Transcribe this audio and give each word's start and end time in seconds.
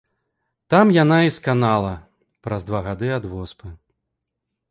Там 0.73 0.85
яна 1.03 1.17
і 1.27 1.33
сканала 1.35 1.91
праз 2.47 2.65
два 2.69 2.79
гады 2.87 3.07
ад 3.17 3.23
воспы. 3.35 3.67